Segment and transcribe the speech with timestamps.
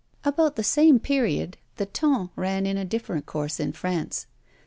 [0.23, 4.25] About the same period the ton ran in a different course in France.